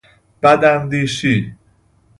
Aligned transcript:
بداندیشی 0.43 1.55